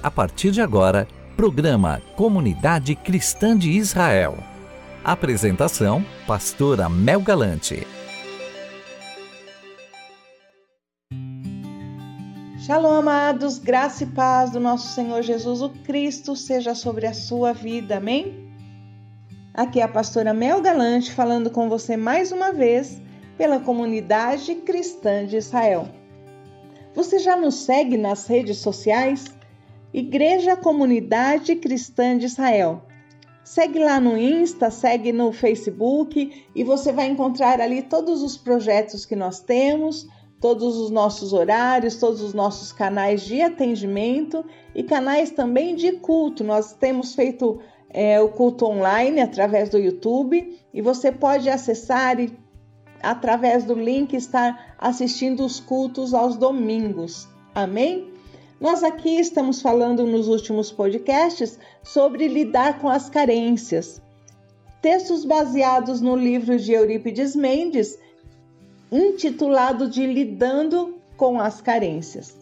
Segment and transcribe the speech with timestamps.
[0.00, 4.38] A partir de agora, programa Comunidade Cristã de Israel.
[5.02, 7.84] Apresentação: Pastora Mel Galante.
[12.60, 17.52] Shalom, amados, graça e paz do nosso Senhor Jesus o Cristo seja sobre a sua
[17.52, 18.48] vida, amém?
[19.52, 23.02] Aqui é a pastora Mel Galante falando com você mais uma vez
[23.36, 25.88] pela comunidade cristã de Israel.
[26.94, 29.37] Você já nos segue nas redes sociais?
[29.92, 32.82] Igreja Comunidade Cristã de Israel.
[33.42, 39.06] Segue lá no Insta, segue no Facebook e você vai encontrar ali todos os projetos
[39.06, 40.06] que nós temos,
[40.38, 46.44] todos os nossos horários, todos os nossos canais de atendimento e canais também de culto.
[46.44, 47.58] Nós temos feito
[47.88, 52.30] é, o culto online através do YouTube e você pode acessar e
[53.02, 57.26] através do link estar assistindo os cultos aos domingos.
[57.54, 58.07] Amém?
[58.60, 64.02] Nós aqui estamos falando nos últimos podcasts sobre lidar com as carências.
[64.82, 67.96] Textos baseados no livro de Eurípides Mendes,
[68.90, 72.36] intitulado de Lidando com as Carências.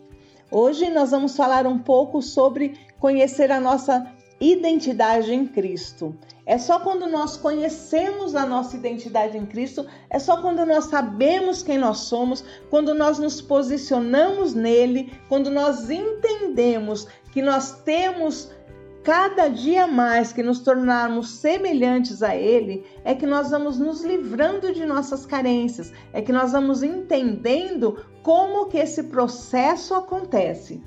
[0.51, 6.17] Hoje nós vamos falar um pouco sobre conhecer a nossa identidade em Cristo.
[6.47, 11.61] É só quando nós conhecemos a nossa identidade em Cristo, é só quando nós sabemos
[11.61, 18.53] quem nós somos, quando nós nos posicionamos nele, quando nós entendemos que nós temos
[19.03, 24.73] cada dia mais que nos tornarmos semelhantes a Ele, é que nós vamos nos livrando
[24.73, 30.83] de nossas carências, é que nós vamos entendendo como que esse processo acontece.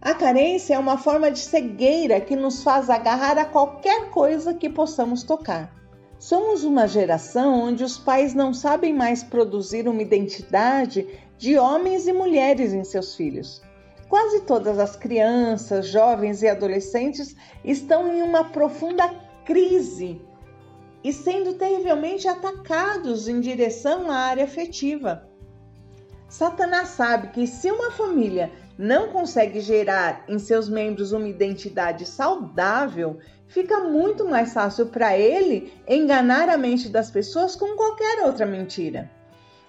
[0.00, 4.68] A carência é uma forma de cegueira que nos faz agarrar a qualquer coisa que
[4.68, 5.74] possamos tocar.
[6.20, 12.12] Somos uma geração onde os pais não sabem mais produzir uma identidade de homens e
[12.12, 13.60] mulheres em seus filhos.
[14.08, 17.34] Quase todas as crianças, jovens e adolescentes
[17.64, 19.08] estão em uma profunda
[19.44, 20.20] crise
[21.02, 25.28] e sendo terrivelmente atacados em direção à área afetiva.
[26.28, 33.18] Satanás sabe que se uma família não consegue gerar em seus membros uma identidade saudável,
[33.48, 39.10] fica muito mais fácil para ele enganar a mente das pessoas com qualquer outra mentira.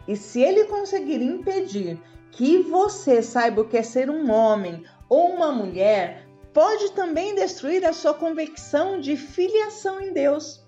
[0.07, 1.99] E se ele conseguir impedir
[2.31, 7.83] que você saiba o que é ser um homem ou uma mulher, pode também destruir
[7.85, 10.63] a sua convicção de filiação em Deus.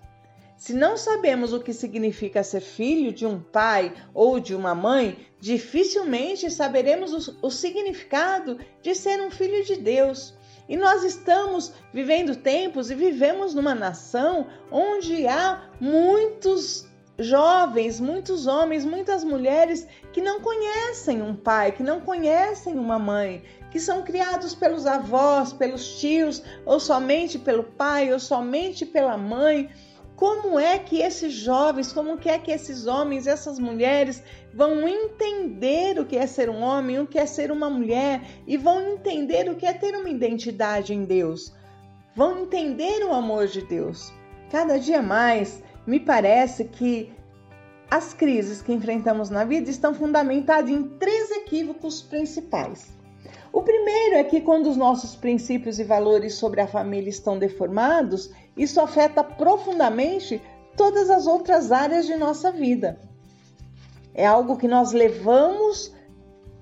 [0.62, 5.18] Se não sabemos o que significa ser filho de um pai ou de uma mãe,
[5.40, 10.36] dificilmente saberemos o, o, significado de ser um filho de Deus.
[10.70, 18.86] E nós estamos vivendo tempos e vivemos numa nação onde há muitos jovens, muitos homens,
[18.86, 24.54] muitas mulheres que não conhecem um pai, que não conhecem uma mãe, que são criados
[24.54, 29.68] pelos avós, pelos tios, ou somente pelo pai, ou somente pela mãe
[30.22, 34.22] como é que esses jovens, como é que esses homens, essas mulheres
[34.54, 38.56] vão entender o que é ser um homem, o que é ser uma mulher e
[38.56, 41.52] vão entender o que é ter uma identidade em Deus.
[42.16, 44.14] Vão entender o amor de Deus.
[44.52, 47.12] Cada dia mais me parece que
[47.90, 52.96] as crises que enfrentamos na vida estão fundamentadas em três equívocos principais.
[53.54, 58.32] O primeiro é que quando os nossos princípios e valores sobre a família estão deformados,
[58.56, 60.42] isso afeta profundamente
[60.78, 62.98] todas as outras áreas de nossa vida.
[64.14, 65.94] É algo que nós levamos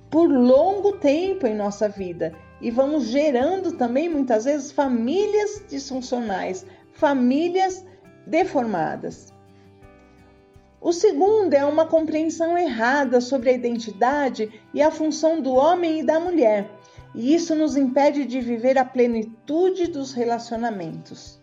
[0.09, 7.85] por longo tempo em nossa vida e vamos gerando também muitas vezes famílias disfuncionais, famílias
[8.25, 9.31] deformadas.
[10.81, 16.03] O segundo é uma compreensão errada sobre a identidade e a função do homem e
[16.03, 16.78] da mulher
[17.13, 21.39] e isso nos impede de viver a plenitude dos relacionamentos.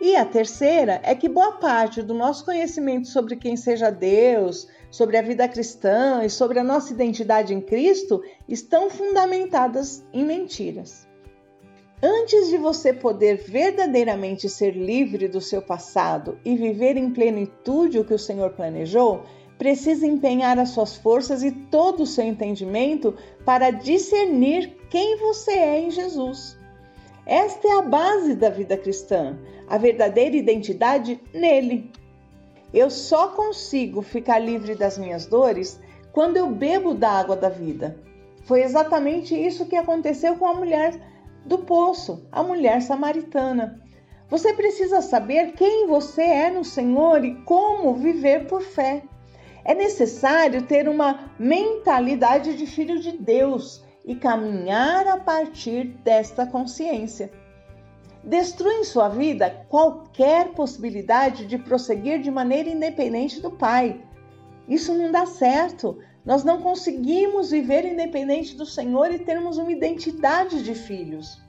[0.00, 5.16] E a terceira é que boa parte do nosso conhecimento sobre quem seja Deus, sobre
[5.16, 11.08] a vida cristã e sobre a nossa identidade em Cristo estão fundamentadas em mentiras.
[12.02, 18.04] Antes de você poder verdadeiramente ser livre do seu passado e viver em plenitude o
[18.04, 19.22] que o Senhor planejou,
[19.56, 23.14] precisa empenhar as suas forças e todo o seu entendimento
[23.44, 26.56] para discernir quem você é em Jesus.
[27.26, 29.36] Esta é a base da vida cristã,
[29.66, 31.90] a verdadeira identidade nele.
[32.72, 35.80] Eu só consigo ficar livre das minhas dores
[36.12, 38.00] quando eu bebo da água da vida.
[38.44, 40.94] Foi exatamente isso que aconteceu com a mulher
[41.44, 43.82] do poço, a mulher samaritana.
[44.30, 49.02] Você precisa saber quem você é no Senhor e como viver por fé.
[49.64, 57.30] É necessário ter uma mentalidade de filho de Deus e caminhar a partir desta consciência.
[58.22, 64.00] Destrui em sua vida qualquer possibilidade de prosseguir de maneira independente do Pai.
[64.68, 65.98] Isso não dá certo.
[66.24, 71.43] Nós não conseguimos viver independente do Senhor e termos uma identidade de filhos.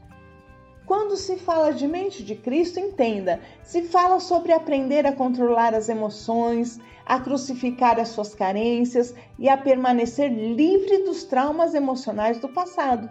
[0.85, 5.89] Quando se fala de mente de Cristo, entenda, se fala sobre aprender a controlar as
[5.89, 13.09] emoções, a crucificar as suas carências e a permanecer livre dos traumas emocionais do passado.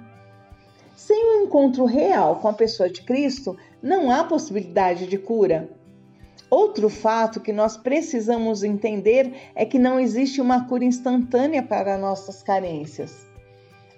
[0.94, 5.68] Sem um encontro real com a pessoa de Cristo, não há possibilidade de cura.
[6.48, 12.40] Outro fato que nós precisamos entender é que não existe uma cura instantânea para nossas
[12.40, 13.26] carências.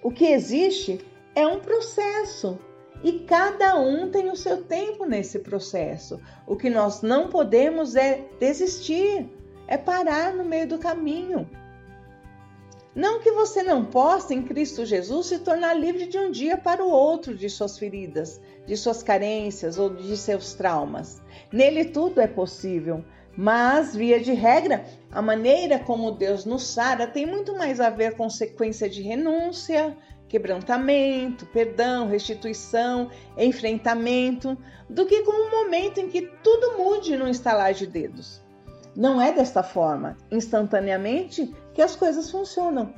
[0.02, 0.99] O que existe
[1.34, 2.58] é um processo
[3.06, 6.20] e cada um tem o seu tempo nesse processo.
[6.44, 9.31] O que nós não podemos é desistir,
[9.69, 11.49] é parar no meio do caminho.
[12.97, 16.85] Não que você não possa, em Cristo Jesus, se tornar livre de um dia para
[16.85, 21.23] o outro de suas feridas, de suas carências ou de seus traumas.
[21.53, 23.05] Nele tudo é possível,
[23.37, 28.17] mas, via de regra, a maneira como Deus nos sara tem muito mais a ver
[28.17, 29.97] com sequência de renúncia,
[30.36, 34.56] quebrantamento, perdão, restituição, enfrentamento,
[34.88, 38.42] do que com um momento em que tudo mude no estalar de dedos.
[38.94, 42.92] Não é desta forma, instantaneamente, que as coisas funcionam.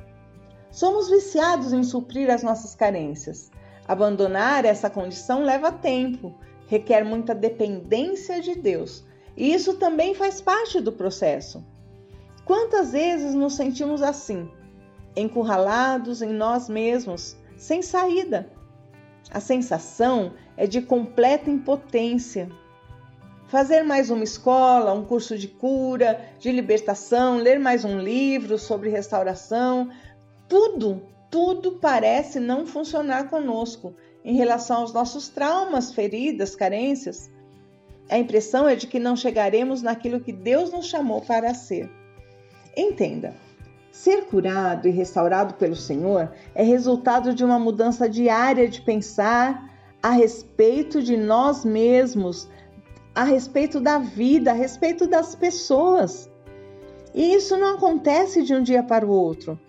[0.69, 3.49] Somos viciados em suprir as nossas carências.
[3.87, 6.35] Abandonar essa condição leva tempo,
[6.67, 9.05] requer muita dependência de Deus,
[9.37, 11.65] e isso também faz parte do processo.
[12.43, 14.51] Quantas vezes nos sentimos assim,
[15.19, 18.49] encurralados em nós mesmos, sem saída?
[19.31, 22.49] A sensação é de completa impotência,
[23.47, 28.89] fazer mais uma escola, um curso de cura, de libertação, ler mais um livro sobre
[28.89, 29.89] restauração,
[30.47, 33.93] tudo, tudo parece não funcionar conosco
[34.23, 37.29] em relação aos nossos traumas, feridas, carências.
[38.09, 41.89] A impressão é de que não chegaremos naquilo que Deus nos chamou para ser.
[42.75, 43.35] Entenda,
[43.99, 49.69] ser curado e restaurado pelo Senhor é resultado de uma mudança diária de pensar
[50.01, 52.47] a respeito de nós mesmos,
[53.13, 56.31] a respeito da vida, a respeito das pessoas.
[57.13, 59.59] E isso não acontece de um dia para o outro.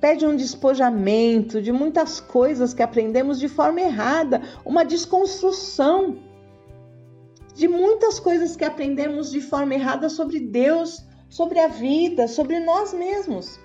[0.00, 6.18] Pede um despojamento de muitas coisas que aprendemos de forma errada, uma desconstrução
[7.52, 12.92] de muitas coisas que aprendemos de forma errada sobre Deus, sobre a vida, sobre nós
[12.92, 13.58] mesmos.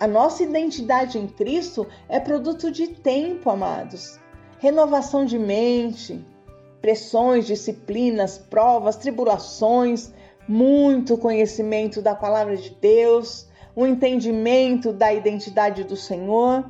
[0.00, 4.18] A nossa identidade em Cristo é produto de tempo, amados.
[4.58, 6.24] Renovação de mente,
[6.80, 10.10] pressões, disciplinas, provas, tribulações,
[10.48, 16.64] muito conhecimento da palavra de Deus, o um entendimento da identidade do Senhor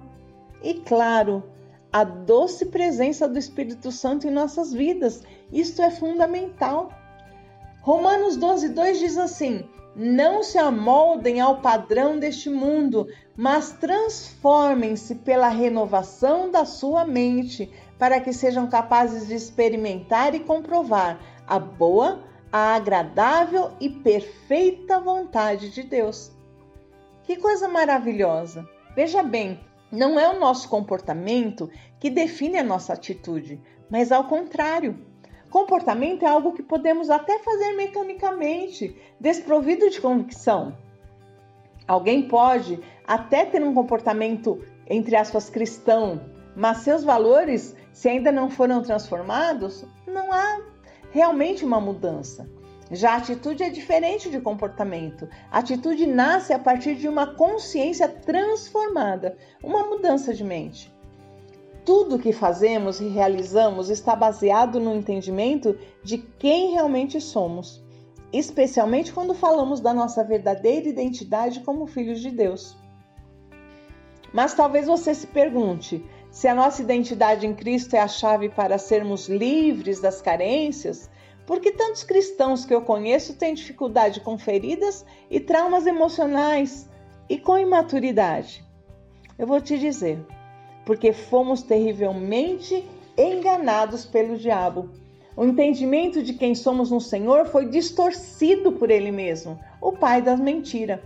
[0.63, 1.45] e, claro,
[1.93, 5.23] a doce presença do Espírito Santo em nossas vidas.
[5.53, 6.91] Isto é fundamental.
[7.81, 9.65] Romanos 12, 2 diz assim:
[9.95, 18.21] Não se amoldem ao padrão deste mundo, mas transformem-se pela renovação da sua mente, para
[18.21, 22.23] que sejam capazes de experimentar e comprovar a boa,
[22.53, 26.33] a agradável e perfeita vontade de Deus.
[27.25, 28.69] Que coisa maravilhosa!
[28.95, 35.10] Veja bem, não é o nosso comportamento que define a nossa atitude, mas ao contrário.
[35.51, 40.77] Comportamento é algo que podemos até fazer mecanicamente, desprovido de convicção.
[41.89, 46.21] Alguém pode até ter um comportamento, entre aspas, cristão,
[46.55, 50.61] mas seus valores se ainda não foram transformados, não há
[51.11, 52.49] realmente uma mudança.
[52.93, 55.29] Já a atitude é diferente de comportamento.
[55.51, 60.93] A atitude nasce a partir de uma consciência transformada, uma mudança de mente.
[61.93, 67.83] Tudo que fazemos e realizamos está baseado no entendimento de quem realmente somos,
[68.33, 72.77] especialmente quando falamos da nossa verdadeira identidade como filhos de Deus.
[74.33, 78.79] Mas talvez você se pergunte: se a nossa identidade em Cristo é a chave para
[78.79, 81.11] sermos livres das carências,
[81.45, 86.89] por que tantos cristãos que eu conheço têm dificuldade com feridas e traumas emocionais
[87.29, 88.65] e com imaturidade?
[89.37, 90.25] Eu vou te dizer,
[90.85, 92.85] porque fomos terrivelmente
[93.17, 94.91] enganados pelo diabo.
[95.37, 100.41] O entendimento de quem somos no Senhor foi distorcido por ele mesmo, o pai das
[100.41, 101.01] mentiras.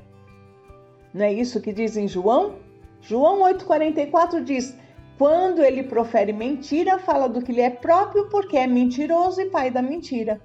[1.13, 2.57] Não é isso que diz em João?
[3.01, 4.75] João 8,44 diz:
[5.17, 9.71] quando ele profere mentira, fala do que lhe é próprio, porque é mentiroso e pai
[9.71, 10.41] da mentira.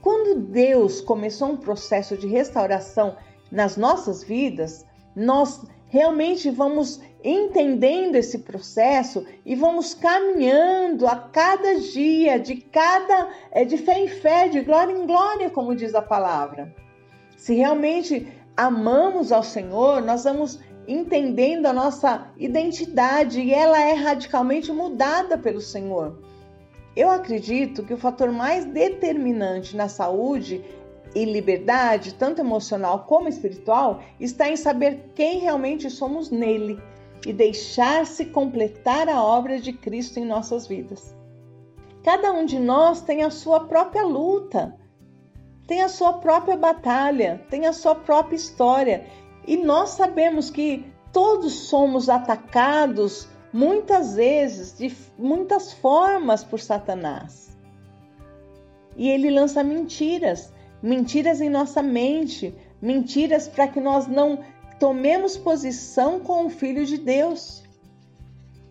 [0.00, 3.16] Quando Deus começou um processo de restauração
[3.50, 12.38] nas nossas vidas, nós realmente vamos entendendo esse processo e vamos caminhando a cada dia,
[12.38, 16.74] de cada é, de fé em fé, de glória em glória, como diz a palavra.
[17.36, 18.26] Se realmente
[18.56, 25.60] amamos ao Senhor, nós vamos entendendo a nossa identidade e ela é radicalmente mudada pelo
[25.60, 26.18] Senhor.
[26.94, 30.64] Eu acredito que o fator mais determinante na saúde
[31.16, 36.78] e liberdade, tanto emocional como espiritual, está em saber quem realmente somos nele
[37.26, 41.16] e deixar-se completar a obra de Cristo em nossas vidas.
[42.04, 44.76] Cada um de nós tem a sua própria luta,
[45.66, 49.06] tem a sua própria batalha, tem a sua própria história.
[49.46, 57.56] E nós sabemos que todos somos atacados muitas vezes, de muitas formas por Satanás.
[58.94, 60.52] E ele lança mentiras,
[60.86, 64.38] mentiras em nossa mente, mentiras para que nós não
[64.78, 67.64] tomemos posição com o Filho de Deus,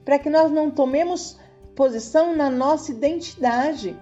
[0.06, 1.38] para que nós não tomemos
[1.76, 3.98] posição na nossa identidade.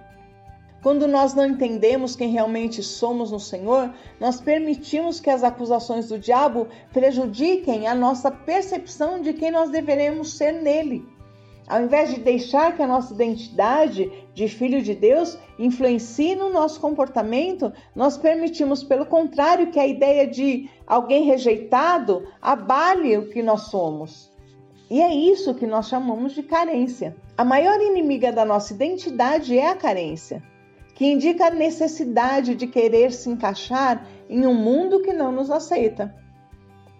[0.80, 6.18] Quando nós não entendemos quem realmente somos no Senhor, nós permitimos que as acusações do
[6.18, 11.04] diabo prejudiquem a nossa percepção de quem nós deveremos ser nele.
[11.66, 16.78] Ao invés de deixar que a nossa identidade de filho de Deus influencie no nosso
[16.80, 23.62] comportamento, nós permitimos, pelo contrário, que a ideia de alguém rejeitado abale o que nós
[23.62, 24.30] somos.
[24.90, 27.16] E é isso que nós chamamos de carência.
[27.36, 30.42] A maior inimiga da nossa identidade é a carência
[30.94, 36.14] que indica a necessidade de querer se encaixar em um mundo que não nos aceita.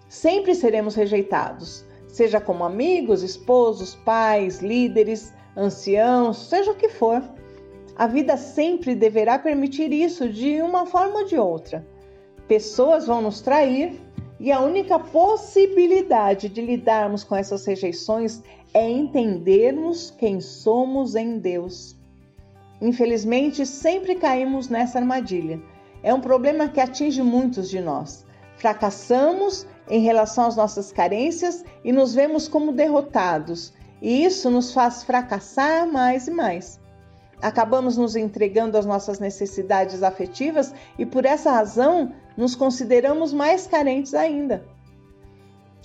[0.08, 7.20] Sempre seremos rejeitados, seja como amigos, esposos, pais, líderes, anciãos, seja o que for.
[7.96, 11.84] A vida sempre deverá permitir isso de uma forma ou de outra.
[12.46, 14.00] Pessoas vão nos trair
[14.38, 18.40] e a única possibilidade de lidarmos com essas rejeições
[18.72, 21.96] é entendermos quem somos em Deus.
[22.80, 25.60] Infelizmente, sempre caímos nessa armadilha.
[26.00, 28.24] É um problema que atinge muitos de nós.
[28.56, 35.02] Fracassamos em relação às nossas carências e nos vemos como derrotados, e isso nos faz
[35.02, 36.80] fracassar mais e mais.
[37.42, 44.14] Acabamos nos entregando às nossas necessidades afetivas e por essa razão nos consideramos mais carentes
[44.14, 44.64] ainda.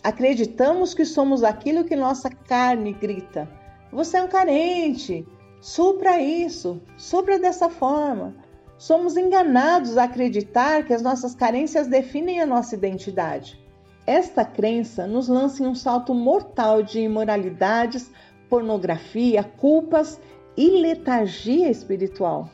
[0.03, 3.49] Acreditamos que somos aquilo que nossa carne grita.
[3.91, 5.27] Você é um carente,
[5.61, 8.33] Supra isso, supra dessa forma.
[8.79, 13.59] Somos enganados a acreditar que as nossas carências definem a nossa identidade.
[14.07, 18.09] Esta crença nos lança em um salto mortal de imoralidades,
[18.49, 20.17] pornografia, culpas
[20.55, 22.49] e letargia espiritual.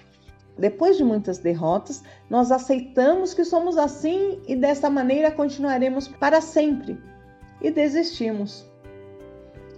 [0.58, 7.00] Depois de muitas derrotas, nós aceitamos que somos assim e dessa maneira continuaremos para sempre
[7.62, 8.68] e desistimos.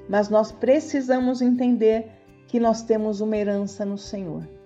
[0.08, 2.10] Mas nós precisamos entender
[2.48, 4.57] que nós temos uma herança no Senhor.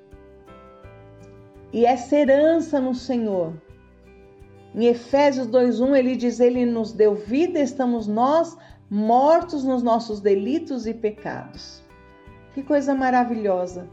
[1.73, 3.53] E essa herança no Senhor,
[4.75, 8.57] em Efésios 2:1 ele diz: Ele nos deu vida, estamos nós
[8.89, 11.81] mortos nos nossos delitos e pecados.
[12.53, 13.87] Que coisa maravilhosa!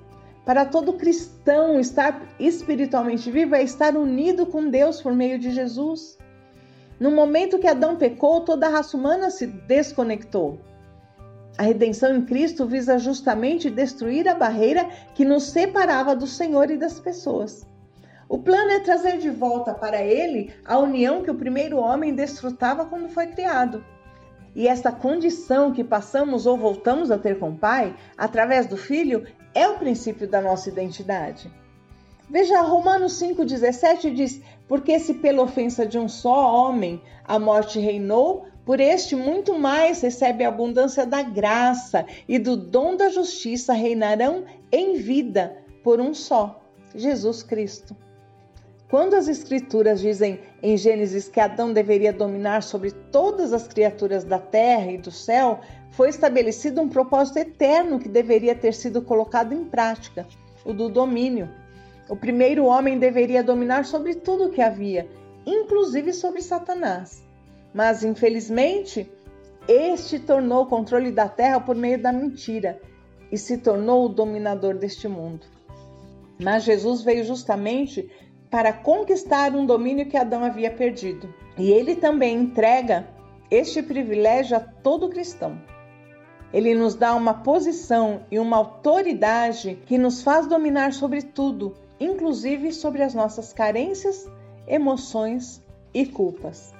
[0.44, 6.18] Para todo cristão, estar espiritualmente vivo é estar unido com Deus por meio de Jesus.
[6.99, 10.58] No momento que Adão pecou, toda a raça humana se desconectou.
[11.58, 16.78] A redenção em Cristo visa justamente destruir a barreira que nos separava do Senhor e
[16.78, 17.67] das pessoas.
[18.28, 22.85] O plano é trazer de volta para ele a união que o primeiro homem desfrutava
[22.85, 23.82] quando foi criado.
[24.54, 29.26] E esta condição que passamos ou voltamos a ter com o Pai, através do Filho,
[29.54, 31.50] é o princípio da nossa identidade.
[32.28, 38.47] Veja, Romanos 5,17 diz: Porque se pela ofensa de um só homem a morte reinou,
[38.62, 44.44] por este, muito mais recebe a abundância da graça e do dom da justiça reinarão
[44.70, 46.61] em vida por um só,
[46.94, 47.97] Jesus Cristo.
[48.88, 54.38] Quando as Escrituras dizem em Gênesis que Adão deveria dominar sobre todas as criaturas da
[54.38, 59.64] terra e do céu, foi estabelecido um propósito eterno que deveria ter sido colocado em
[59.64, 60.26] prática
[60.64, 61.50] o do domínio.
[62.09, 65.07] O primeiro homem deveria dominar sobre tudo o que havia,
[65.45, 67.23] inclusive sobre Satanás.
[67.75, 69.11] Mas, infelizmente,
[69.68, 72.80] este tornou o controle da terra por meio da mentira
[73.30, 75.45] e se tornou o dominador deste mundo.
[76.40, 78.09] Mas Jesus veio justamente
[78.50, 81.33] para conquistar um domínio que Adão havia perdido.
[81.57, 83.09] E ele também entrega
[83.50, 85.61] este privilégio a todo cristão.
[86.52, 92.73] Ele nos dá uma posição e uma autoridade que nos faz dominar sobre tudo, inclusive
[92.73, 94.31] sobre as nossas carências,
[94.67, 95.62] emoções
[95.93, 96.73] e culpas.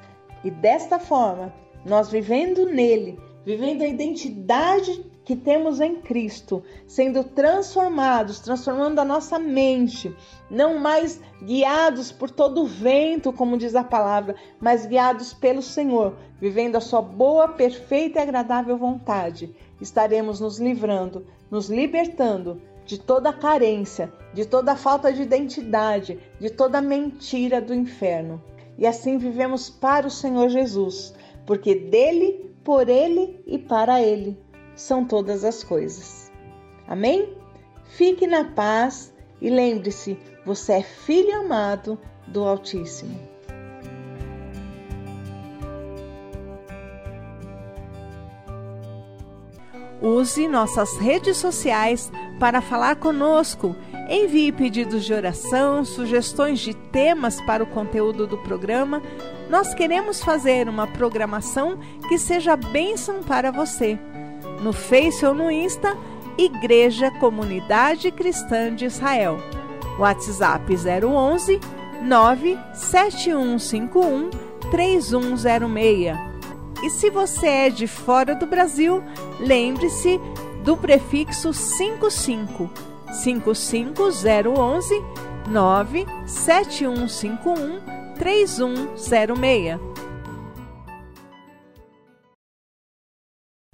[0.43, 1.53] E desta forma,
[1.85, 9.39] Nós vivendo nele, vivendo a identidade que temos em Cristo, sendo transformados, transformando a nossa
[9.39, 10.11] mente,
[10.51, 16.17] não mais guiados por todo o vento, como diz a palavra, mas guiados pelo Senhor,
[16.41, 19.55] vivendo a sua boa, perfeita e agradável vontade.
[19.79, 26.81] Estaremos nos livrando, nos libertando de toda carência, de toda falta de identidade, de toda
[26.81, 28.43] mentira do inferno.
[28.79, 34.48] E assim vivemos para o Senhor Jesus, porque dele, por ele e para ele
[34.79, 36.31] são todas as coisas.
[36.87, 37.37] Amém?
[37.85, 40.17] Fique na paz e lembre-se,
[40.47, 43.19] você é filho amado do Altíssimo.
[50.01, 53.75] Use nossas redes sociais para falar conosco.
[54.09, 59.03] Envie pedidos de oração, sugestões de temas para o conteúdo do programa.
[59.51, 63.99] Nós queremos fazer uma programação que seja bênção para você
[64.61, 65.97] no Face ou no Insta,
[66.37, 69.39] Igreja Comunidade Cristã de Israel.
[69.99, 71.61] WhatsApp 011
[72.03, 74.31] 97151
[74.71, 76.17] 3106.
[76.83, 79.03] E se você é de fora do Brasil,
[79.41, 80.21] lembre-se
[80.63, 82.71] do prefixo 55
[83.23, 85.03] 55011
[85.49, 87.81] 97151
[88.17, 89.98] 3106.